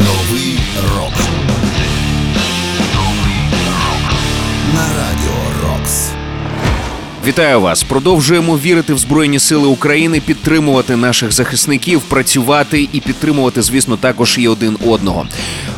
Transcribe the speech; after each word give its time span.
Новий 0.00 0.58
рок. 0.96 1.12
На 4.74 4.82
радіо 4.82 5.68
Рокс. 5.68 6.10
Вітаю 7.26 7.60
вас! 7.60 7.82
Продовжуємо 7.82 8.58
вірити 8.58 8.94
в 8.94 8.98
Збройні 8.98 9.38
Сили 9.38 9.68
України, 9.68 10.20
підтримувати 10.20 10.96
наших 10.96 11.32
захисників, 11.32 12.00
працювати 12.00 12.88
і 12.92 13.00
підтримувати, 13.00 13.62
звісно, 13.62 13.96
також 13.96 14.38
і 14.38 14.48
один 14.48 14.76
одного. 14.86 15.26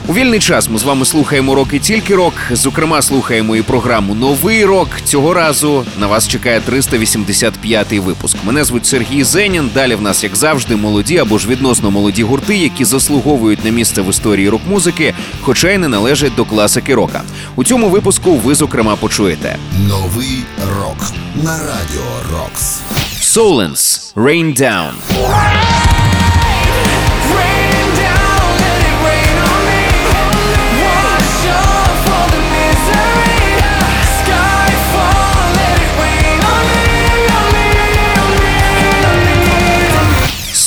У 0.07 0.15
вільний 0.15 0.41
час 0.41 0.69
ми 0.71 0.79
з 0.79 0.83
вами 0.83 1.05
слухаємо 1.05 1.55
рок 1.55 1.69
і 1.73 1.79
тільки 1.79 2.15
рок. 2.15 2.35
Зокрема, 2.51 3.03
слухаємо 3.03 3.57
і 3.57 3.63
програму 3.63 4.15
Новий 4.15 4.65
рок. 4.65 4.89
Цього 5.05 5.35
разу 5.35 5.85
на 5.99 6.07
вас 6.07 6.29
чекає 6.29 6.61
385-й 6.71 7.99
випуск. 7.99 8.37
Мене 8.45 8.65
звуть 8.65 8.87
Сергій 8.87 9.25
Зенін. 9.25 9.71
Далі 9.75 9.95
в 9.95 10.03
нас, 10.03 10.25
як 10.25 10.37
завжди, 10.37 10.77
молоді 10.77 11.19
або 11.19 11.39
ж 11.39 11.49
відносно 11.49 11.91
молоді 11.91 12.23
гурти, 12.23 12.57
які 12.57 12.85
заслуговують 12.85 13.65
на 13.65 13.71
місце 13.71 14.03
в 14.03 14.11
історії 14.11 14.49
рок-музики, 14.49 15.15
хоча 15.41 15.71
й 15.71 15.79
не 15.79 15.89
належать 15.89 16.35
до 16.37 16.45
класики 16.45 16.95
рока. 16.95 17.23
У 17.57 17.65
цьому 17.65 17.89
випуску 17.89 18.35
ви 18.35 18.55
зокрема 18.55 18.97
почуєте 18.97 19.57
Новий 19.89 20.39
рок. 20.79 20.97
На 21.45 21.59
радіо 21.59 22.03
Рокс. 22.33 22.81
Solence 23.21 24.15
Rain 24.15 24.61
Down. 24.61 25.92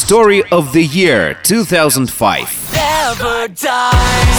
Story 0.06 0.44
of 0.52 0.72
the 0.72 0.84
Year 0.84 1.34
2005. 1.42 2.70
Never 2.74 3.48
die. 3.48 3.90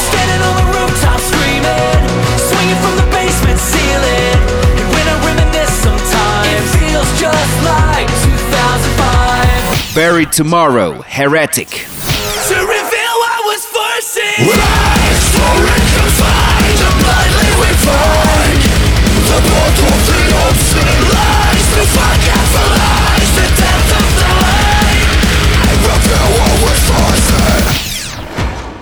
Standing 0.07 0.47
on 0.47 0.55
the 0.63 0.67
rooftop 0.79 1.19
screaming, 1.19 2.07
swinging 2.39 2.79
from 2.79 2.95
the 2.95 3.03
basement 3.11 3.59
ceiling. 3.59 4.39
And 4.79 4.87
when 4.95 5.03
I 5.11 5.19
reminisce, 5.27 5.75
sometimes 5.83 6.47
it 6.55 6.63
feels 6.79 7.11
just 7.19 7.51
like 7.67 8.07
2005. 8.07 9.95
Buried 9.97 10.31
Tomorrow 10.31 11.03
Heretic. 11.03 11.67
To 11.67 12.55
reveal 12.55 13.15
what 13.19 13.43
was 13.51 13.67
foreseen. 13.67 14.47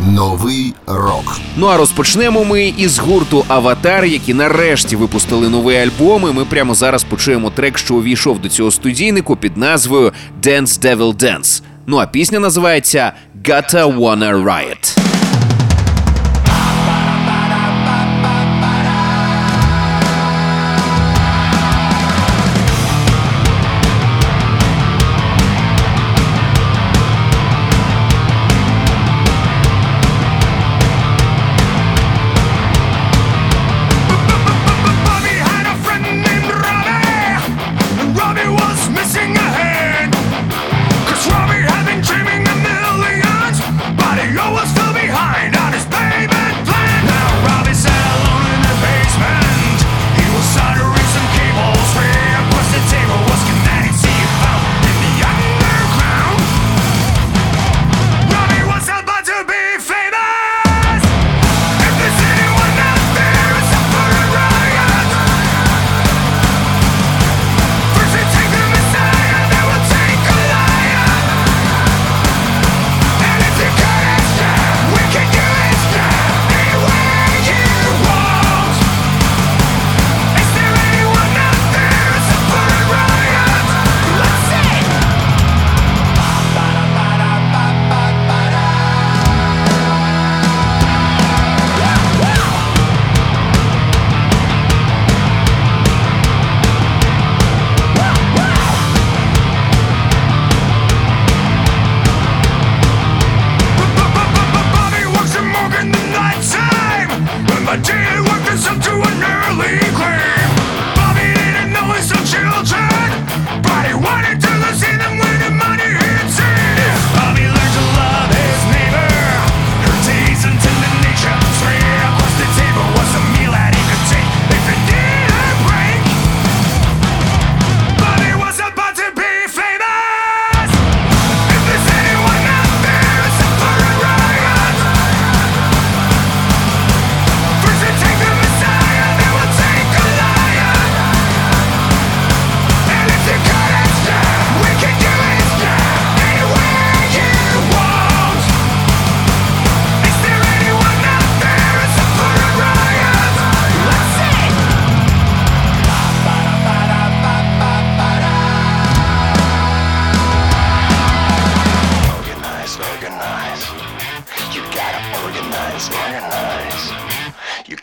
Новий 0.01 0.75
рок. 0.87 1.39
Ну 1.57 1.67
а 1.67 1.77
розпочнемо 1.77 2.45
ми 2.45 2.73
із 2.77 2.99
гурту 2.99 3.45
Аватар, 3.49 4.05
які 4.05 4.35
нарешті 4.35 4.97
випустили 4.97 5.49
новий 5.49 5.77
альбом. 5.77 6.29
І 6.31 6.33
ми 6.33 6.45
прямо 6.45 6.75
зараз 6.75 7.05
почуємо 7.05 7.51
трек, 7.51 7.79
що 7.79 7.95
увійшов 7.95 8.39
до 8.39 8.49
цього 8.49 8.71
студійнику 8.71 9.37
під 9.37 9.57
назвою 9.57 10.13
Dance 10.43 10.81
Devil 10.81 11.15
Dance. 11.15 11.63
Ну 11.87 11.97
а 11.99 12.07
пісня 12.07 12.39
називається 12.41 13.13
Gotta 13.45 13.99
Wanna 13.99 14.45
Riot. 14.45 15.04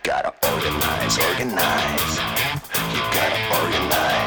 Gotta 0.04 0.34
organize, 0.52 1.20
organize. 1.20 2.18
You 2.94 3.02
gotta 3.14 3.62
organize. 3.62 4.21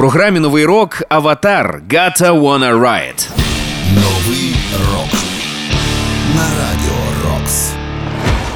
Програмі 0.00 0.40
новий 0.40 0.64
рок 0.64 1.02
Аватар 1.08 1.82
Gotta 1.90 2.40
Wanna 2.40 2.80
Riot. 2.80 3.28
Новий 3.94 4.54
рок 4.92 5.20
на 6.36 6.42
радіо 6.42 7.30
Рокс. 7.30 7.70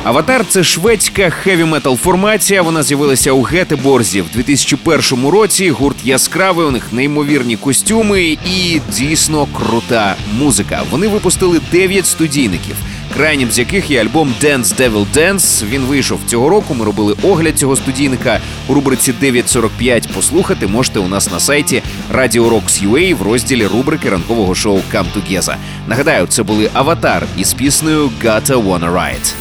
Аватар 0.05 0.46
це 0.49 0.64
шведська 0.64 1.31
хеві 1.31 1.64
метал 1.64 1.96
формація. 1.96 2.62
Вона 2.62 2.82
з'явилася 2.82 3.32
у 3.32 3.43
Гетеборзі 3.43 4.20
в 4.20 4.26
2001 4.35 5.29
році. 5.29 5.70
Гурт 5.70 5.96
яскравий, 6.05 6.67
у 6.67 6.70
них 6.70 6.93
неймовірні 6.93 7.56
костюми 7.56 8.23
і 8.23 8.81
дійсно 8.93 9.46
крута 9.46 10.14
музика. 10.38 10.82
Вони 10.91 11.08
випустили 11.08 11.61
9 11.73 12.06
студійників. 12.06 12.76
Крайнім 13.16 13.50
з 13.50 13.58
яких 13.58 13.90
є 13.90 14.00
альбом 14.02 14.34
Dance 14.43 14.76
Devil 14.76 15.06
Dance. 15.14 15.64
Він 15.69 15.82
вийшов 15.82 16.20
цього 16.26 16.49
року. 16.49 16.75
Ми 16.75 16.84
робили 16.84 17.14
огляд 17.22 17.58
цього 17.58 17.76
студійника 17.76 18.40
у 18.69 18.75
рубриці 18.75 19.12
945. 19.12 20.08
Послухати 20.14 20.66
можете 20.66 20.99
у 20.99 21.08
нас 21.08 21.31
на 21.31 21.40
сайті 21.40 21.82
Radio 22.12 22.50
Rocks 22.50 22.88
UA 22.88 23.14
в 23.14 23.22
розділі 23.22 23.66
рубрики 23.66 24.11
ранкового 24.11 24.55
шоу 24.55 24.81
Come 24.93 25.06
Together. 25.16 25.56
Нагадаю, 25.87 26.26
це 26.26 26.43
були 26.43 26.70
Аватар 26.72 27.26
із 27.38 27.55
піснею 27.55 28.11
Gotta 28.22 28.64
Wanna 28.64 28.93
Ride. 28.93 29.34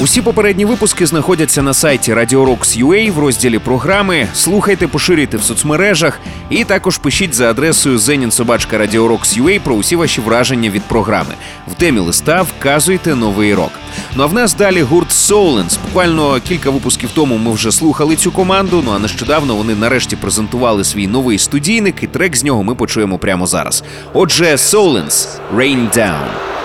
Усі 0.00 0.22
попередні 0.22 0.64
випуски 0.64 1.06
знаходяться 1.06 1.62
на 1.62 1.74
сайті 1.74 2.14
Radio 2.14 2.46
Rocks 2.46 2.84
UA 2.84 3.12
в 3.12 3.18
розділі 3.18 3.58
програми. 3.58 4.28
Слухайте, 4.34 4.86
поширюйте 4.86 5.36
в 5.36 5.42
соцмережах 5.42 6.20
і 6.50 6.64
також 6.64 6.98
пишіть 6.98 7.34
за 7.34 7.50
адресою 7.50 7.98
zeninsobachka.radio.rocks.ua 7.98 9.60
про 9.60 9.74
усі 9.74 9.96
ваші 9.96 10.20
враження 10.20 10.70
від 10.70 10.82
програми. 10.82 11.34
В 11.68 11.74
темі 11.74 12.00
листа 12.00 12.42
вказуйте 12.42 13.14
новий 13.14 13.54
рок. 13.54 13.70
Ну 14.16 14.22
а 14.22 14.26
в 14.26 14.34
нас 14.34 14.54
далі 14.54 14.82
гурт 14.82 15.10
Soulens. 15.10 15.78
Буквально 15.86 16.40
кілька 16.40 16.70
випусків 16.70 17.10
тому 17.14 17.36
ми 17.36 17.52
вже 17.52 17.72
слухали 17.72 18.16
цю 18.16 18.32
команду. 18.32 18.82
Ну 18.86 18.92
а 18.92 18.98
нещодавно 18.98 19.54
вони 19.54 19.74
нарешті 19.74 20.16
презентували 20.16 20.84
свій 20.84 21.06
новий 21.06 21.38
студійник, 21.38 22.02
і 22.02 22.06
трек 22.06 22.36
з 22.36 22.44
нього 22.44 22.62
ми 22.62 22.74
почуємо 22.74 23.18
прямо 23.18 23.46
зараз. 23.46 23.84
Отже, 24.12 24.44
Soulens– 24.44 25.28
Rain 25.56 25.96
Down. 25.96 26.57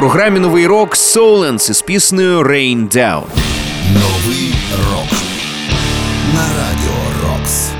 Програмі 0.00 0.40
новий 0.40 0.66
рок 0.66 0.96
Solence 0.96 1.70
із 1.70 1.82
піснею 1.82 2.42
Rain 2.42 2.88
Down. 2.88 3.22
Новий 3.94 4.54
рок 4.90 5.18
на 6.34 6.42
радіо 6.42 7.00
Рокс. 7.22 7.70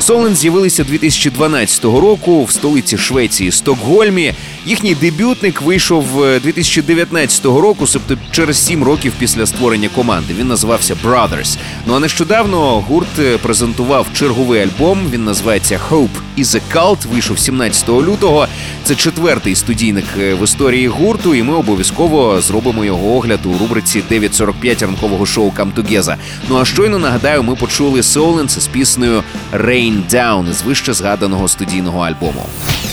Солен 0.00 0.36
з'явилися 0.36 0.84
2012 0.84 1.84
року 1.84 2.44
в 2.44 2.50
столиці 2.50 2.98
Швеції 2.98 3.52
Стокгольмі. 3.52 4.34
Їхній 4.66 4.94
дебютник 4.94 5.62
вийшов 5.62 6.24
е, 6.24 6.40
2019 6.40 7.44
року, 7.44 7.86
тобто 7.92 8.16
через 8.30 8.66
сім 8.66 8.84
років 8.84 9.12
після 9.18 9.46
створення 9.46 9.88
команди. 9.88 10.34
Він 10.38 10.48
називався 10.48 10.96
Brothers. 11.04 11.58
Ну 11.86 11.94
а 11.94 12.00
нещодавно 12.00 12.80
гурт 12.80 13.18
е, 13.18 13.38
презентував 13.38 14.06
черговий 14.14 14.62
альбом. 14.62 14.98
Він 15.10 15.24
називається 15.24 15.80
Hope 15.90 16.08
is 16.38 16.44
a 16.44 16.60
Cult. 16.74 17.06
Вийшов 17.12 17.38
17 17.38 17.88
лютого. 17.88 18.46
Це 18.88 18.94
четвертий 18.94 19.54
студійник 19.54 20.04
е, 20.18 20.34
в 20.34 20.44
історії 20.44 20.88
гурту, 20.88 21.34
і 21.34 21.42
ми 21.42 21.54
обов'язково 21.54 22.40
зробимо 22.40 22.84
його 22.84 23.16
огляд 23.16 23.40
у 23.46 23.58
рубриці 23.58 24.02
9.45 24.10 24.80
ранкового 24.80 25.26
шоу 25.26 25.50
Together. 25.50 26.16
Ну 26.48 26.58
а 26.58 26.64
щойно 26.64 26.98
нагадаю, 26.98 27.42
ми 27.42 27.54
почули 27.54 28.02
Соленс 28.02 28.58
з 28.58 28.66
піснею 28.66 29.22
Rain 29.52 30.10
Down 30.10 30.52
з 30.52 30.62
вище 30.62 30.92
згаданого 30.92 31.48
студійного 31.48 32.00
альбому. 32.00 32.46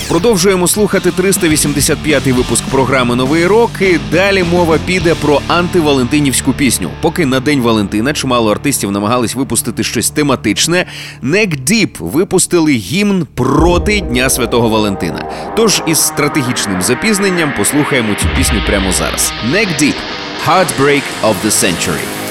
Продовжуємо 0.10 0.68
слухати 0.68 1.10
385-й 1.10 2.32
випуск 2.32 2.64
програми 2.66 3.16
Новий 3.16 3.48
рок. 3.48 3.72
І 3.82 4.00
далі 4.12 4.44
мова 4.44 4.78
піде 4.86 5.16
про 5.16 5.42
антивалентинівську 5.48 6.54
пісню. 6.54 6.90
Поки 7.02 7.26
на 7.26 7.40
день 7.40 7.62
Валентина 7.62 8.14
чимало 8.14 8.52
артистів 8.52 8.92
намагались 8.92 9.36
випустити 9.36 9.84
щось 9.84 10.10
тематичне. 10.10 10.86
Neck 11.24 11.64
Deep 11.64 11.90
випустили 12.00 12.72
гімн 12.72 13.28
проти 13.36 14.02
Дня 14.02 14.30
Святого 14.30 14.70
Валентина. 14.70 15.32
Тож 15.58 15.82
із 15.88 15.98
стратегічним 15.98 16.82
запізненням 16.82 17.54
послухаємо 17.58 18.16
цю 18.22 18.28
пісню 18.38 18.62
прямо 18.68 18.92
зараз. 18.92 19.34
Neck 19.52 19.68
Deep– 19.82 19.96
Heartbreak 20.48 21.04
of 21.24 21.34
the 21.46 21.52
Century. 21.52 22.25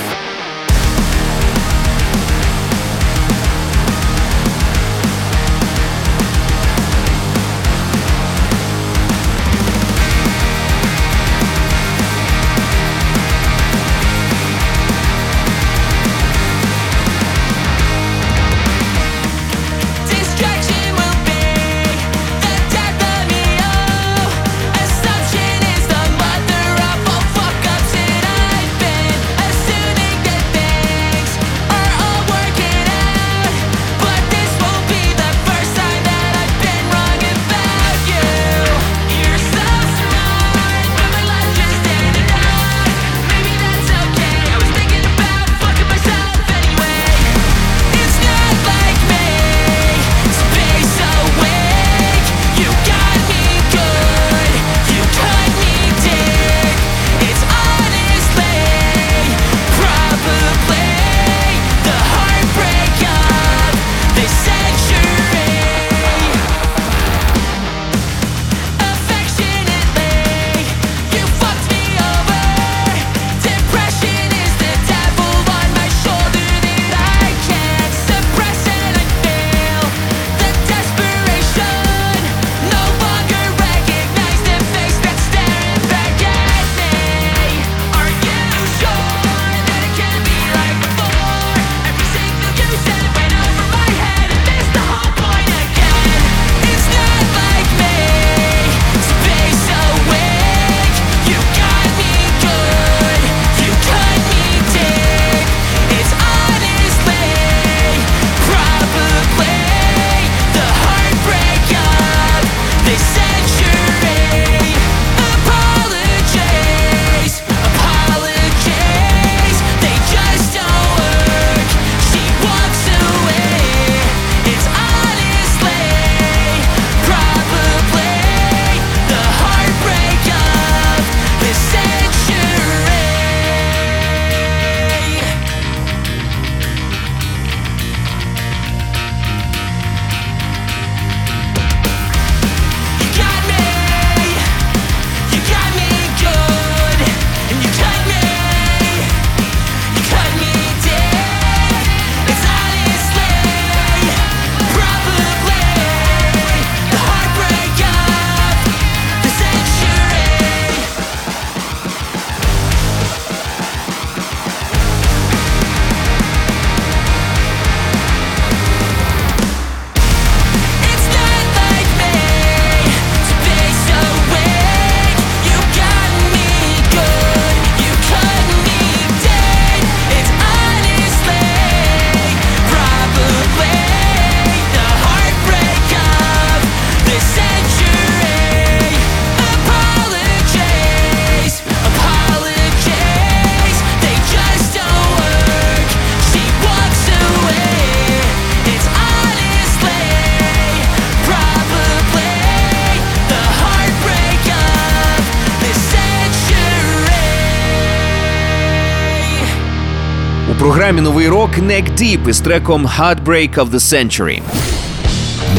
Програмі 210.84 211.02
Новий 211.02 211.28
рок 211.28 211.50
Neck 211.58 211.84
Deep 212.00 212.28
із 212.28 212.40
треком 212.40 212.86
Heartbreak 212.86 213.54
of 213.54 213.70
the 213.70 213.70
Century. 213.70 214.42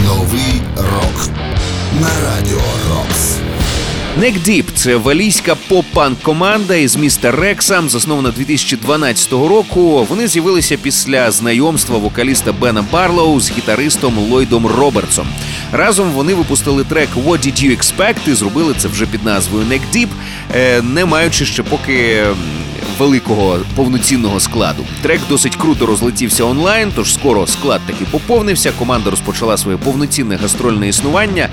Новий 0.03 0.61
рок 0.77 1.29
на 2.01 2.07
радіо 2.25 2.61
Рокс. 2.89 3.37
Neck 4.19 4.49
Deep– 4.49 4.63
це 4.75 4.95
валійська 4.95 5.55
поп-панк 5.69 6.21
команда 6.21 6.75
із 6.75 6.95
міста 6.95 7.31
Рекса, 7.31 7.83
заснована 7.87 8.31
2012 8.31 9.31
року. 9.31 10.07
Вони 10.09 10.27
з'явилися 10.27 10.77
після 10.77 11.31
знайомства 11.31 11.97
вокаліста 11.97 12.53
Бена 12.53 12.85
Барлоу 12.91 13.39
з 13.39 13.51
гітаристом 13.51 14.17
Ллойдом 14.17 14.67
Робертсом. 14.67 15.27
Разом 15.71 16.11
вони 16.11 16.33
випустили 16.33 16.83
трек 16.83 17.09
What 17.25 17.47
Did 17.47 17.65
You 17.65 17.77
Expect 17.77 18.29
і 18.29 18.33
зробили 18.33 18.73
це 18.77 18.87
вже 18.87 19.05
під 19.05 19.25
назвою 19.25 19.65
Neck 19.65 19.81
Deep, 19.95 20.09
е, 20.55 20.81
не 20.81 21.05
маючи 21.05 21.45
ще 21.45 21.63
поки 21.63 22.23
великого 22.99 23.59
повноцінного 23.75 24.39
складу. 24.39 24.85
Трек 25.01 25.21
досить 25.29 25.55
круто 25.55 25.85
розлетівся 25.85 26.43
онлайн, 26.43 26.91
тож 26.95 27.13
скоро 27.13 27.47
склад 27.47 27.81
таки 27.87 28.05
поповнився. 28.11 28.71
Команда 28.79 29.09
розпочала 29.09 29.57
своє 29.57 29.77
повноцінне 29.77 30.35
гастрольне 30.35 30.87
існування. 30.87 31.49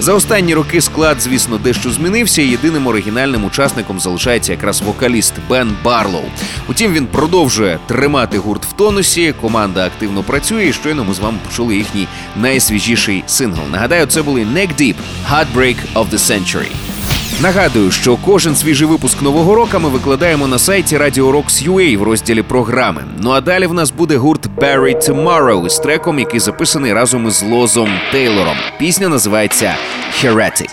За 0.00 0.14
останні 0.14 0.54
роки 0.54 0.80
склад, 0.80 1.20
звісно, 1.20 1.58
дещо 1.58 1.90
змінився. 1.90 2.42
і 2.42 2.46
Єдиним 2.48 2.86
оригінальним 2.86 3.44
учасником 3.44 4.00
залишається 4.00 4.52
якраз 4.52 4.80
вокаліст 4.80 5.34
Бен 5.48 5.76
Барлоу. 5.84 6.24
Утім, 6.68 6.92
він 6.92 7.06
продовжує 7.06 7.78
тримати 7.86 8.38
гурт 8.38 8.64
в 8.66 8.72
тонусі. 8.72 9.34
Команда 9.40 9.86
активно 9.86 10.22
працює. 10.22 10.66
і 10.66 10.72
Щойно 10.72 11.04
ми 11.04 11.14
з 11.14 11.18
вами 11.18 11.38
почули 11.48 11.76
їхній 11.76 12.06
найсвіжіший 12.36 13.24
сингл. 13.26 13.62
Нагадаю, 13.72 14.06
це 14.06 14.22
були 14.22 14.40
Neck 14.40 14.68
Deep– 14.80 14.94
Heartbreak 15.32 15.76
of 15.94 16.10
the 16.10 16.18
Century. 16.18 16.95
Нагадую, 17.42 17.90
що 17.90 18.16
кожен 18.16 18.56
свіжий 18.56 18.86
випуск 18.88 19.22
нового 19.22 19.54
року 19.54 19.78
ми 19.78 19.88
викладаємо 19.88 20.46
на 20.46 20.58
сайті 20.58 20.98
Radio 20.98 21.32
Rocks 21.32 21.68
UA 21.68 21.98
в 21.98 22.02
розділі 22.02 22.42
програми. 22.42 23.04
Ну 23.20 23.30
а 23.30 23.40
далі 23.40 23.66
в 23.66 23.74
нас 23.74 23.90
буде 23.90 24.16
гурт 24.16 24.46
Barry 24.56 25.08
Tomorrow 25.08 25.66
із 25.66 25.78
треком, 25.78 26.18
який 26.18 26.40
записаний 26.40 26.92
разом 26.92 27.28
із 27.28 27.42
Лозом 27.42 27.90
Тейлором. 28.12 28.56
Пісня 28.78 29.08
називається 29.08 29.74
Heretic. 30.22 30.70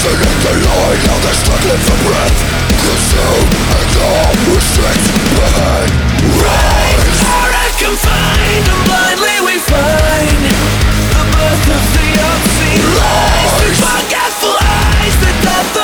Gazing 0.00 0.16
at 0.16 0.40
the 0.40 0.52
line, 0.64 1.00
now 1.04 1.18
they're 1.20 1.36
struggling 1.36 1.82
for 1.84 1.98
breath 2.08 2.38
Consumed 2.72 3.52
and 3.52 3.92
all 4.00 4.32
restricted 4.48 5.28
behind 5.36 5.92
Rise 6.40 7.20
Are 7.28 7.52
confined 7.76 8.64
and 8.64 8.80
blindly 8.88 9.36
we 9.44 9.60
find 9.60 10.40
The 11.04 11.24
birth 11.36 11.68
of 11.68 11.84
the 11.92 12.08
obscene 12.16 12.86
Rise, 12.96 13.52
The 13.60 13.68
forgetful 13.76 14.56
eyes, 14.56 15.14
the 15.20 15.32
death 15.44 15.79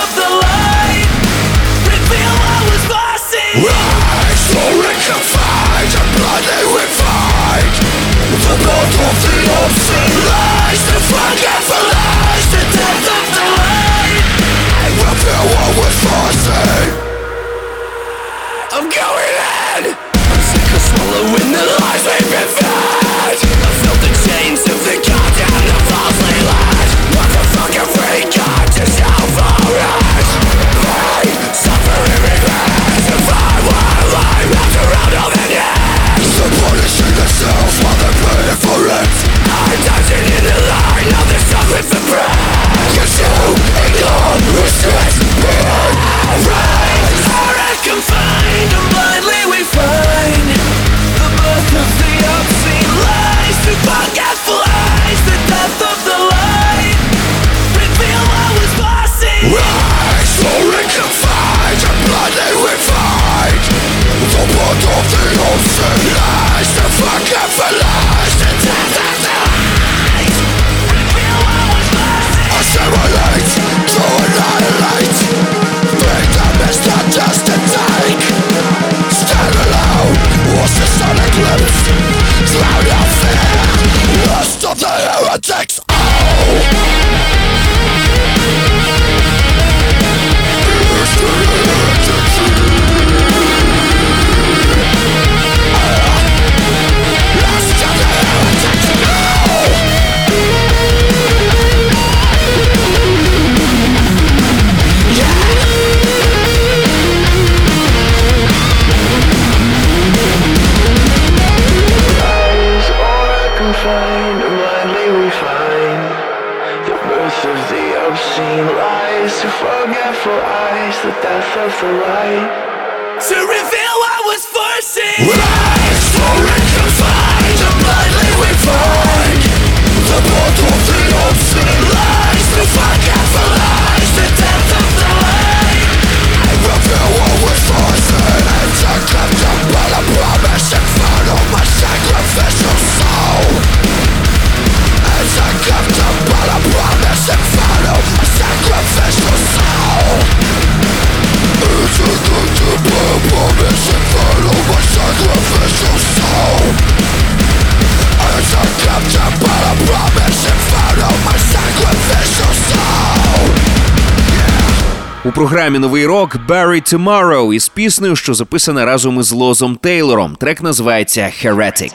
програмі 165.37 165.79
Новий 165.79 166.07
рок 166.07 166.37
Bury 166.49 166.95
Tomorrow 166.95 167.55
із 167.55 167.69
піснею, 167.69 168.17
що 168.17 168.35
записана 168.35 168.85
разом 168.85 169.21
із 169.21 169.33
Лозом 169.33 169.77
Тейлором. 169.77 170.37
Трек 170.37 170.63
називається 170.63 171.33
Heretic. 171.43 171.93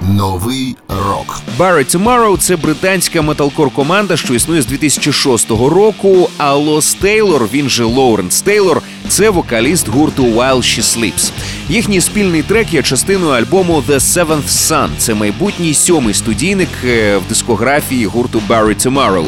Новий 0.00 0.76
рок. 0.88 1.40
Bury 1.58 1.96
Tomorrow – 1.96 2.38
це 2.38 2.56
британська 2.56 3.22
металкор 3.22 3.70
команда, 3.70 4.16
що 4.16 4.34
існує 4.34 4.62
з 4.62 4.66
2006 4.66 5.50
року. 5.50 6.30
А 6.38 6.54
Лоз 6.54 6.94
Тейлор, 6.94 7.48
він 7.52 7.68
же 7.68 7.84
Лоуренс 7.84 8.40
Тейлор, 8.40 8.82
це 9.08 9.30
вокаліст 9.30 9.88
гурту 9.88 10.24
While 10.24 10.56
She 10.56 10.82
Sleeps. 10.82 11.32
Їхній 11.68 12.00
спільний 12.00 12.42
трек 12.42 12.72
є 12.72 12.82
частиною 12.82 13.32
альбому 13.32 13.82
The 13.88 13.98
Seventh 13.98 14.48
Sun. 14.48 14.88
Це 14.98 15.14
майбутній 15.14 15.74
сьомий 15.74 16.14
студійник 16.14 16.68
е, 16.84 17.16
в 17.16 17.28
дискографії 17.28 18.06
гурту 18.06 18.42
Bury 18.48 18.86
Tomorrow. 18.86 19.24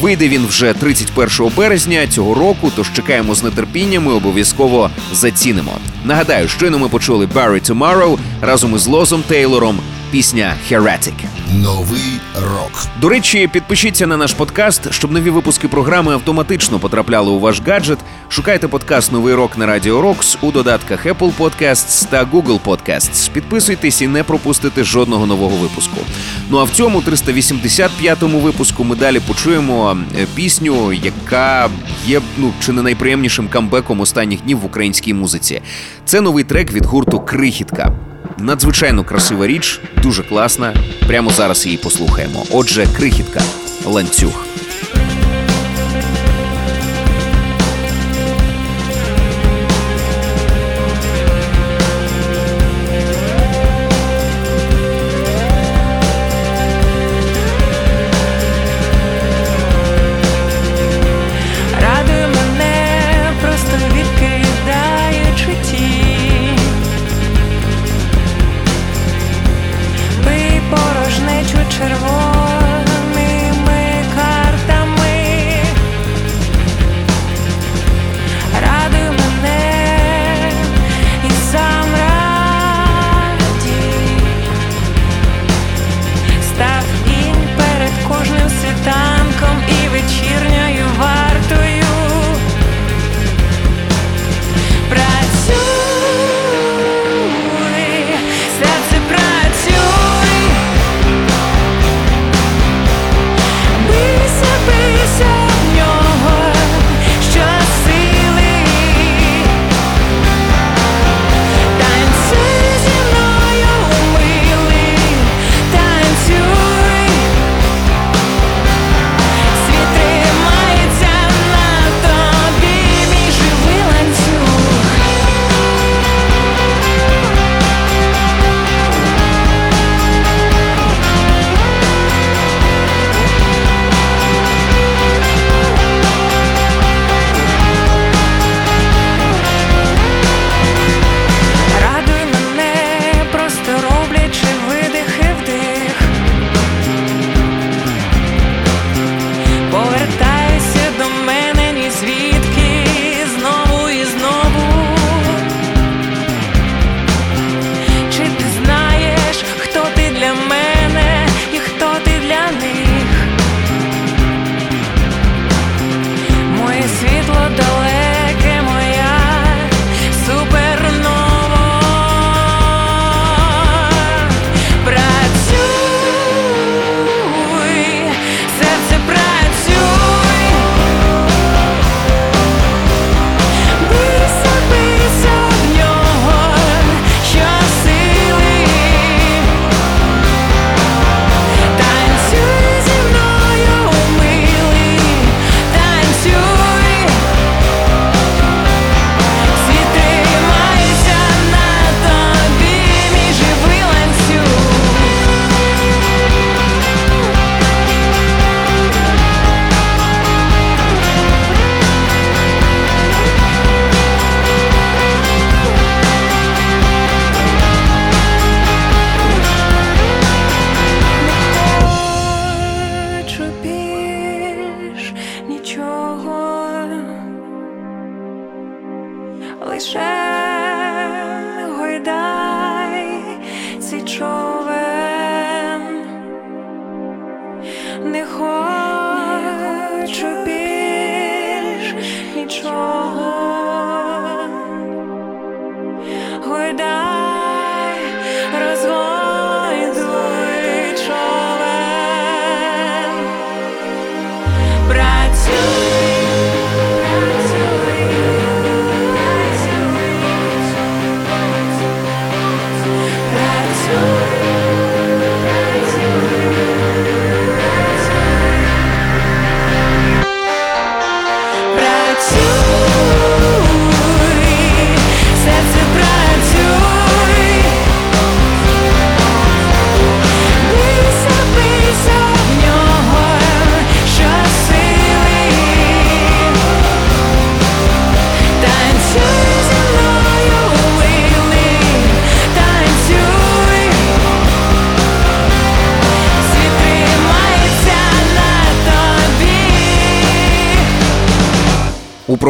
Вийде 0.00 0.28
він 0.28 0.46
вже 0.46 0.72
31 0.72 1.50
березня 1.56 2.06
цього 2.06 2.34
року, 2.34 2.72
тож 2.76 2.92
чекаємо 2.92 3.34
з 3.34 3.50
нетерпінням 3.50 4.06
і 4.06 4.08
обов'язково 4.08 4.90
зацінимо. 5.12 5.72
Нагадаю, 6.04 6.48
щойно 6.48 6.78
ми 6.78 6.88
почули 6.88 7.26
Barry 7.26 7.70
Tomorrow 7.70 8.18
разом 8.40 8.74
із 8.74 8.86
Лозом 8.86 9.22
Тейлором. 9.22 9.78
Пісня 10.10 10.56
Heretic. 10.70 11.12
Новий 11.54 12.20
рок. 12.34 12.86
До 13.00 13.08
речі, 13.08 13.48
підпишіться 13.52 14.06
на 14.06 14.16
наш 14.16 14.32
подкаст, 14.32 14.92
щоб 14.92 15.12
нові 15.12 15.30
випуски 15.30 15.68
програми 15.68 16.12
автоматично 16.12 16.78
потрапляли 16.78 17.30
у 17.30 17.38
ваш 17.38 17.62
гаджет. 17.66 17.98
Шукайте 18.28 18.68
подкаст 18.68 19.12
Новий 19.12 19.34
рок 19.34 19.58
на 19.58 19.66
Радіо 19.66 20.00
Рокс 20.00 20.38
у 20.40 20.52
додатках 20.52 21.06
Apple 21.06 21.32
Podcasts 21.38 22.08
та 22.10 22.24
Google 22.24 22.60
Podcasts. 22.60 23.30
Підписуйтесь 23.32 24.02
і 24.02 24.06
не 24.06 24.24
пропустите 24.24 24.84
жодного 24.84 25.26
нового 25.26 25.56
випуску. 25.56 25.96
Ну 26.50 26.58
а 26.58 26.64
в 26.64 26.70
цьому 26.70 27.00
385-му 27.00 28.38
випуску 28.40 28.84
ми 28.84 28.96
далі 28.96 29.20
почуємо 29.20 29.96
е, 30.20 30.26
пісню, 30.34 30.92
яка 30.92 31.70
є 32.06 32.20
ну 32.36 32.52
чи 32.60 32.72
не 32.72 32.82
найприємнішим 32.82 33.48
камбеком 33.48 34.00
останніх 34.00 34.42
днів 34.42 34.58
в 34.58 34.64
українській 34.64 35.14
музиці. 35.14 35.62
Це 36.04 36.20
новий 36.20 36.44
трек 36.44 36.72
від 36.72 36.86
гурту 36.86 37.20
Крихітка. 37.20 37.92
Надзвичайно 38.38 39.04
красива 39.04 39.46
річ, 39.46 39.80
дуже 40.02 40.22
класна. 40.22 40.74
Прямо 41.06 41.30
зараз 41.30 41.66
її 41.66 41.78
послухаємо. 41.78 42.44
Отже, 42.50 42.86
крихітка, 42.96 43.42
ланцюг. 43.86 44.45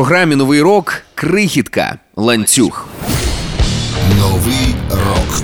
Програмі 0.07 0.37
Новий 0.37 0.63
рок 0.63 1.03
крихітка 1.15 1.99
ланцюг. 2.17 2.87
Новий 4.19 4.75
рок 4.91 5.43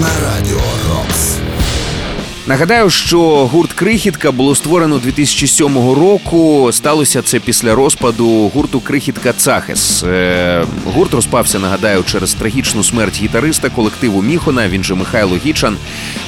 на 0.00 0.06
Радіо 0.06 0.60
Рокс. 0.88 1.36
Нагадаю, 2.46 2.90
що 2.90 3.46
гурт 3.46 3.72
Крихітка 3.72 4.32
було 4.32 4.54
створено 4.54 4.98
2007 4.98 5.74
року. 5.74 6.70
Сталося 6.72 7.22
це 7.22 7.40
після 7.40 7.74
розпаду 7.74 8.50
гурту 8.54 8.80
Крихітка 8.80 9.32
Цахес. 9.32 10.02
Е, 10.02 10.64
Гурт 10.94 11.14
розпався, 11.14 11.58
нагадаю, 11.58 12.02
через 12.02 12.34
трагічну 12.34 12.84
смерть 12.84 13.20
гітариста 13.22 13.68
колективу 13.70 14.22
Міхона. 14.22 14.68
Він 14.68 14.84
же 14.84 14.94
Михайло 14.94 15.36
Гічан. 15.36 15.76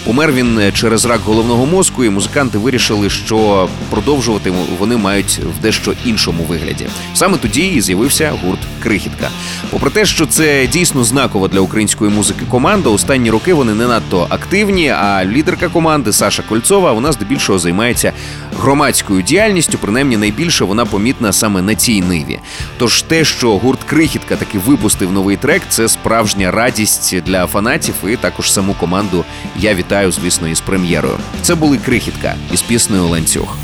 Помер 0.04 0.32
він 0.32 0.72
через 0.74 1.04
рак 1.04 1.20
головного 1.20 1.66
мозку, 1.66 2.04
і 2.04 2.10
музиканти 2.10 2.58
вирішили, 2.58 3.10
що 3.10 3.68
продовжувати 3.90 4.52
вони 4.78 4.96
мають 4.96 5.40
в 5.58 5.62
дещо 5.62 5.92
іншому 6.04 6.44
вигляді. 6.44 6.86
Саме 7.14 7.38
тоді 7.38 7.66
і 7.66 7.80
з'явився 7.80 8.32
гурт 8.44 8.58
Крихітка. 8.82 9.28
Попри 9.70 9.90
те, 9.90 10.04
що 10.06 10.26
це 10.26 10.66
дійсно 10.66 11.04
знакова 11.04 11.48
для 11.48 11.60
української 11.60 12.10
музики 12.10 12.44
команда, 12.50 12.88
останні 12.90 13.30
роки 13.30 13.54
вони 13.54 13.74
не 13.74 13.86
надто 13.86 14.26
активні. 14.28 14.88
А 14.88 15.24
лідерка 15.24 15.68
команди 15.68 16.12
Саша 16.12 16.42
Кольцова 16.48 16.92
вона 16.92 17.12
здебільшого 17.12 17.58
займається 17.58 18.12
громадською 18.60 19.22
діяльністю. 19.22 19.78
Принаймні 19.78 20.16
найбільше 20.16 20.64
вона 20.64 20.84
помітна 20.84 21.32
саме 21.32 21.62
на 21.62 21.74
цій 21.74 22.02
ниві. 22.02 22.38
Тож 22.78 23.02
те, 23.02 23.24
що 23.24 23.58
гурт 23.58 23.84
Крихітка 23.84 24.36
таки 24.36 24.58
випустив 24.58 25.12
новий 25.12 25.36
трек, 25.36 25.62
це 25.68 25.88
справжня 25.88 26.50
радість 26.50 27.20
для 27.20 27.46
фанатів 27.46 27.94
і 28.08 28.16
також 28.16 28.52
саму 28.52 28.74
команду. 28.74 29.24
Я 29.58 29.74
вітаю, 29.74 29.93
звісно, 30.12 30.48
із 30.48 30.60
прем'єрою. 30.60 31.18
Це 31.42 31.54
були 31.54 31.78
Крихітка 31.78 32.34
із 32.52 32.62
піснею 32.62 33.08
ланцюг. 33.08 33.56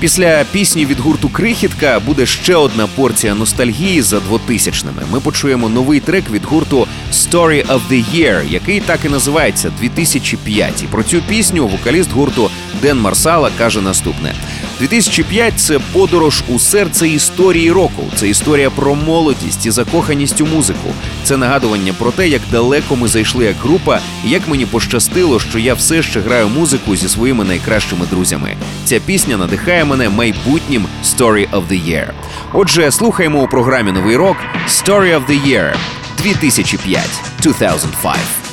Після 0.00 0.44
пісні 0.52 0.86
від 0.86 1.00
гурту 1.00 1.28
Крихітка 1.28 2.00
буде 2.00 2.26
ще 2.26 2.56
одна 2.56 2.86
порція 2.86 3.34
ностальгії 3.34 4.02
за 4.02 4.18
2000-ними. 4.18 5.02
Ми 5.12 5.20
почуємо 5.20 5.68
новий 5.68 6.00
трек 6.00 6.30
від 6.30 6.44
гурту 6.44 6.86
Story 7.12 7.66
of 7.66 7.80
the 7.90 8.04
Year, 8.14 8.50
який 8.50 8.80
так 8.80 9.04
і 9.04 9.08
називається 9.08 9.72
2005. 9.80 10.82
І 10.82 10.86
про 10.86 11.02
цю 11.02 11.20
пісню 11.28 11.68
вокаліст 11.68 12.12
гурту 12.12 12.50
Ден 12.82 13.00
Марсала 13.00 13.50
каже 13.58 13.80
наступне: 13.80 14.34
2005– 14.78 15.54
це 15.56 15.78
подорож 15.78 16.42
у 16.48 16.58
серце 16.58 17.08
історії 17.08 17.72
року. 17.72 18.10
Це 18.14 18.28
історія 18.28 18.70
про 18.70 18.94
молодість 18.94 19.66
і 19.66 19.70
закоханість 19.70 20.40
у 20.40 20.46
музику. 20.46 20.94
Це 21.24 21.36
нагадування 21.36 21.92
про 21.92 22.10
те, 22.10 22.28
як 22.28 22.42
далеко 22.50 22.96
ми 22.96 23.08
зайшли 23.08 23.44
як 23.44 23.56
група, 23.56 24.00
і 24.26 24.30
як 24.30 24.48
мені 24.48 24.66
пощастило, 24.66 25.40
що 25.40 25.58
я 25.58 25.74
все 25.74 26.02
ще 26.02 26.20
граю 26.20 26.48
музику 26.48 26.96
зі 26.96 27.08
своїми 27.08 27.44
найкращими 27.44 28.06
друзями. 28.10 28.56
Ця 28.84 29.00
пісня 29.00 29.36
надихає 29.36 29.84
мене 29.84 30.08
майбутнім 30.08 30.86
Story 31.04 31.50
of 31.50 31.62
the 31.70 31.88
Year. 31.88 32.10
Отже, 32.52 32.90
слухаємо 32.90 33.42
у 33.42 33.48
програмі 33.48 33.92
Новий 33.92 34.16
рок 34.16 34.36
Story 34.68 35.20
of 35.20 35.26
the 35.26 35.46
Year 35.46 35.74
2005 36.22 37.00
2005. 37.42 38.45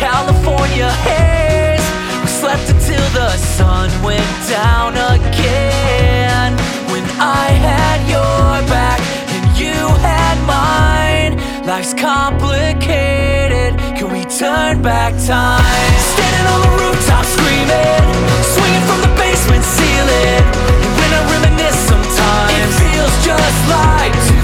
California 0.00 0.88
haze. 1.04 1.84
We 2.22 2.26
slept 2.26 2.70
until 2.70 3.04
the 3.12 3.36
sun 3.36 3.90
went 4.02 4.32
down 4.48 4.96
again. 4.96 6.56
When 6.88 7.04
I 7.20 7.52
had 7.68 8.00
your 8.08 8.64
back 8.72 9.00
and 9.28 9.44
you 9.60 9.76
had 10.00 10.36
mine. 10.48 11.36
Life's 11.66 11.92
complicated. 11.92 13.76
Can 13.92 14.08
we 14.10 14.24
turn 14.24 14.80
back 14.80 15.12
time? 15.28 15.92
Standing 16.16 16.46
on 16.48 16.60
the 16.64 16.72
rooftop 16.80 17.24
screaming, 17.36 18.04
swinging 18.56 18.84
from 18.88 19.04
the 19.04 19.12
basement 19.20 19.64
ceiling. 19.76 20.44
And 20.80 20.92
when 20.96 21.10
I 21.12 21.20
reminisce 21.28 21.80
sometimes, 21.92 22.56
it 22.56 22.72
feels 22.80 23.14
just 23.20 23.60
like 23.68 24.39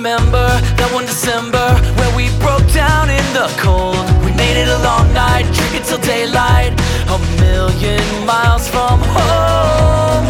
remember 0.00 0.48
that 0.80 0.88
one 0.96 1.04
December 1.04 1.76
where 2.00 2.08
we 2.16 2.32
broke 2.40 2.64
down 2.72 3.12
in 3.12 3.20
the 3.36 3.44
cold. 3.60 4.00
We 4.24 4.32
made 4.32 4.56
it 4.56 4.64
a 4.64 4.80
long 4.80 5.12
night, 5.12 5.44
drinking 5.52 5.84
till 5.84 6.00
daylight, 6.00 6.72
a 7.04 7.20
million 7.36 8.00
miles 8.24 8.64
from 8.64 8.96
home. 8.96 10.24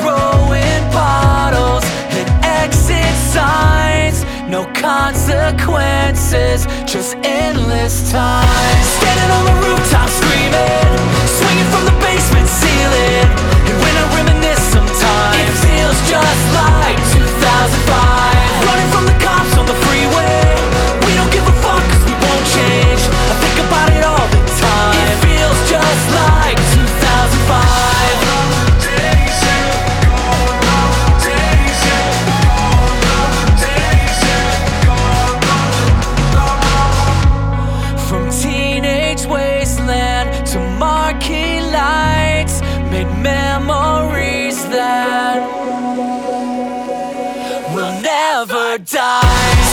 Throwing 0.00 0.80
bottles 0.88 1.84
and 2.16 2.24
exit 2.64 3.12
signs, 3.28 4.24
no 4.48 4.64
consequences, 4.72 6.64
just 6.88 7.20
endless 7.20 8.08
time. 8.08 8.80
Standing 9.04 9.30
on 9.36 9.44
the 9.52 9.56
rooftop 9.68 10.08
screaming, 10.08 10.96
swinging 11.28 11.68
from 11.68 11.84
the 11.92 11.96
basement 12.00 12.48
ceiling. 12.48 13.28
And 13.68 13.76
when 13.84 13.94
I 14.00 14.04
reminisce 14.16 14.64
sometimes, 14.72 15.44
it 15.44 15.60
feels 15.60 15.98
just 16.08 16.44
like 16.56 16.73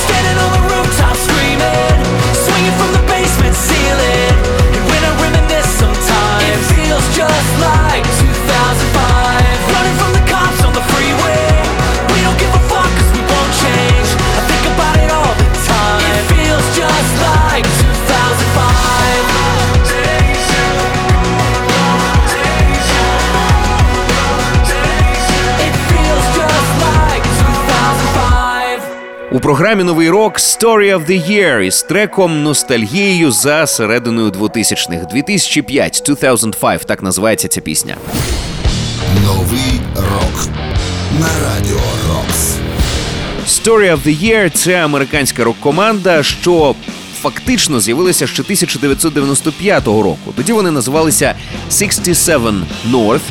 Standing 0.06 0.38
on 0.44 0.52
the 0.56 0.62
rooftop 0.74 1.16
screaming, 1.16 1.91
У 29.34 29.40
програмі 29.40 29.84
Новий 29.84 30.10
рок 30.10 30.40
Story 30.40 30.96
of 30.98 31.06
the 31.10 31.32
Year 31.32 31.60
із 31.60 31.84
треком 31.84 32.44
ностальгією 32.44 33.32
за 33.32 33.68
серединою 33.68 34.30
2000-х. 34.30 35.06
2005 35.14 36.02
2005 36.06 36.86
так 36.86 37.04
називається 37.04 37.48
ця 37.48 37.62
пісня. 37.62 37.98
Новий 39.26 39.82
рок 39.96 40.48
на 41.20 41.28
радіо 41.28 41.80
Рокс. 42.10 42.56
Story 43.48 43.92
of 43.96 44.08
the 44.08 44.24
Year– 44.24 44.50
це 44.54 44.84
американська 44.86 45.44
рок-команда, 45.44 46.24
що 46.24 46.76
фактично 47.22 47.80
з'явилася 47.80 48.28
ще 48.28 48.42
1995 48.42 49.88
року. 49.88 50.34
Тоді 50.36 50.54
вони 50.54 50.72
називалися 50.72 51.36
67 51.70 52.64
North. 52.92 53.22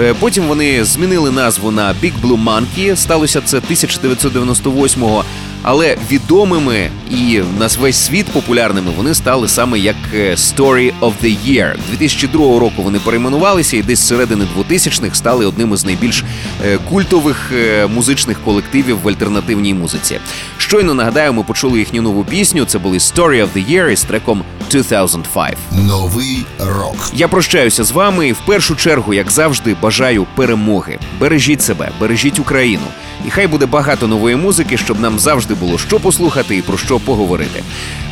Е, 0.00 0.14
Потім 0.20 0.44
вони 0.44 0.84
змінили 0.84 1.30
назву 1.30 1.70
на 1.70 1.94
Big 2.02 2.12
Blue 2.22 2.44
Monkey. 2.44 2.96
Сталося 2.96 3.40
це 3.40 3.58
1998-го. 3.58 5.24
Але 5.62 5.96
відомими 6.10 6.90
і 7.10 7.42
на 7.58 7.66
весь 7.78 7.96
світ 7.96 8.26
популярними 8.26 8.90
вони 8.96 9.14
стали 9.14 9.48
саме 9.48 9.78
як 9.78 9.96
е, 10.14 10.34
Story 10.34 10.92
of 11.00 11.12
the 11.24 11.36
Year. 11.46 11.76
2002 11.90 12.40
року 12.58 12.82
вони 12.82 12.98
перейменувалися 12.98 13.76
і 13.76 13.82
десь 13.82 13.98
з 13.98 14.08
середини 14.08 14.46
2000-х 14.70 15.16
стали 15.16 15.46
одним 15.46 15.74
із 15.74 15.84
найбільш 15.84 16.24
е, 16.64 16.78
культових 16.88 17.52
е, 17.52 17.86
музичних 17.86 18.40
колективів 18.44 19.02
в 19.02 19.08
альтернативній 19.08 19.74
музиці. 19.74 20.18
Щойно 20.58 20.94
нагадаю, 20.94 21.32
ми 21.32 21.42
почули 21.42 21.78
їхню 21.78 22.02
нову 22.02 22.24
пісню. 22.24 22.64
Це 22.64 22.78
були 22.78 22.98
Story 22.98 23.42
of 23.42 23.48
the 23.56 23.70
Year 23.70 23.90
із 23.90 24.02
треком 24.02 24.44
2005. 24.70 25.56
Новий 25.72 26.46
рок. 26.58 27.10
Я 27.14 27.28
прощаюся 27.28 27.84
з 27.84 27.90
вами 27.90 28.28
і 28.28 28.32
в 28.32 28.38
першу 28.46 28.76
чергу, 28.76 29.14
як 29.14 29.30
завжди, 29.30 29.76
бажаю 29.82 30.26
перемоги. 30.34 30.98
Бережіть 31.20 31.62
себе, 31.62 31.90
бережіть 32.00 32.38
Україну. 32.38 32.84
І 33.26 33.30
хай 33.30 33.46
буде 33.46 33.66
багато 33.66 34.08
нової 34.08 34.36
музики, 34.36 34.76
щоб 34.76 35.00
нам 35.00 35.18
завжди 35.18 35.47
завжди 35.48 35.66
було 35.66 35.78
що 35.78 36.00
послухати 36.00 36.56
і 36.56 36.62
про 36.62 36.78
що 36.78 36.98
поговорити. 36.98 37.62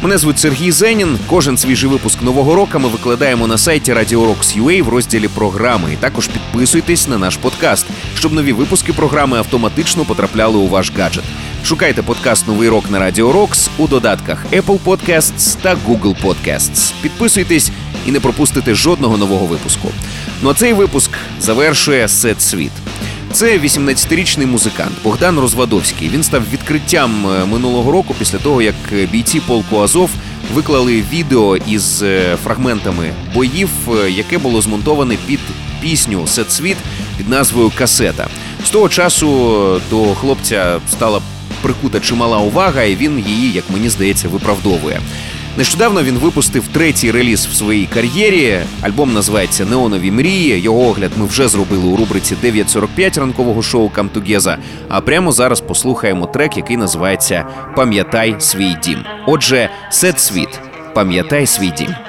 Мене 0.03 0.19
звуть 0.19 0.39
Сергій 0.39 0.73
Зенін. 0.73 1.19
Кожен 1.27 1.57
свіжий 1.57 1.91
випуск 1.91 2.23
нового 2.23 2.55
року 2.55 2.79
ми 2.79 2.89
викладаємо 2.89 3.47
на 3.47 3.59
сайті 3.59 3.93
Radio 3.93 4.27
Rocks 4.27 4.63
UA 4.63 4.83
в 4.83 4.89
розділі 4.89 5.29
програми. 5.29 5.93
І 5.93 5.97
також 5.97 6.29
підписуйтесь 6.29 7.09
на 7.09 7.19
наш 7.19 7.37
подкаст, 7.37 7.87
щоб 8.19 8.33
нові 8.33 8.53
випуски 8.53 8.93
програми 8.93 9.39
автоматично 9.39 10.05
потрапляли 10.05 10.57
у 10.57 10.69
ваш 10.69 10.93
гаджет. 10.97 11.25
Шукайте 11.65 12.03
подкаст 12.03 12.47
Новий 12.49 12.69
рок 12.69 12.91
на 12.91 12.99
Radio 12.99 13.33
Rocks 13.33 13.69
у 13.79 13.87
додатках 13.87 14.47
Apple 14.53 14.79
Podcasts 14.85 15.57
та 15.63 15.77
Google 15.87 16.17
Podcasts. 16.23 16.93
Підписуйтесь 17.03 17.71
і 18.07 18.11
не 18.13 18.21
пропустите 18.21 18.75
жодного 18.75 19.17
нового 19.17 19.47
випуску. 19.47 19.89
Ну 20.43 20.51
а 20.51 20.55
цей 20.55 20.73
випуск 20.73 21.11
завершує 21.41 22.09
Сет 22.09 22.43
Світ. 22.43 22.73
Це 23.37 23.59
18-річний 23.59 24.47
музикант 24.47 24.93
Богдан 25.05 25.39
Розвадовський. 25.39 26.09
Він 26.09 26.23
став 26.23 26.43
відкриттям 26.53 27.27
е, 27.27 27.45
минулого 27.45 27.93
року 27.93 28.15
після 28.19 28.39
того, 28.39 28.63
як 28.63 28.75
бійці 29.13 29.41
полку 29.41 29.79
Азов 29.81 30.11
виклали 30.55 31.05
відео 31.13 31.57
із 31.57 32.03
е, 32.03 32.37
фрагментами 32.45 33.11
боїв, 33.35 33.69
е, 33.89 34.11
яке 34.11 34.39
було 34.39 34.63
змонтоване 34.63 35.17
під 35.27 35.41
пісню 35.81 36.27
Сет 36.27 36.53
Світ 36.53 36.77
під 37.19 37.29
назвою 37.29 37.73
Касета. 37.75 38.29
З 38.67 38.71
того 38.71 38.89
часу 38.89 39.81
до 39.91 40.05
хлопця 40.05 40.81
стала 40.91 41.21
прикута 41.63 42.01
чимала 42.01 42.39
увага, 42.39 42.83
і 42.83 42.97
він 42.97 43.19
її, 43.19 43.53
як 43.53 43.65
мені 43.71 43.89
здається, 43.89 44.29
виправдовує. 44.29 45.01
Нещодавно 45.57 46.03
він 46.03 46.19
випустив 46.19 46.69
третій 46.69 47.11
реліз 47.11 47.47
в 47.47 47.55
своїй 47.55 47.87
кар'єрі. 47.87 48.59
Альбом 48.83 49.15
називається 49.15 49.65
Неонові 49.65 50.11
мрії. 50.11 50.61
Його 50.61 50.81
огляд 50.81 51.11
ми 51.17 51.27
вже 51.27 51.49
зробили 51.49 51.85
у 51.85 51.97
рубриці 51.97 52.37
9.45 52.43 53.21
ранкового 53.21 53.63
шоу 53.63 53.89
Камтугеза. 53.89 54.59
А 54.89 55.01
прямо 55.01 55.33
зараз 55.33 55.61
послухаємо 55.61 56.27
трек, 56.27 56.57
який 56.57 56.77
називається 56.77 57.45
Пам'ятай 57.77 58.37
свій 58.39 58.77
дім. 58.85 59.05
Отже, 59.27 59.71
Сет 59.91 60.21
Світ. 60.21 60.61
Пам'ятай 60.95 61.47
свій 61.47 61.71
дім. 61.71 62.06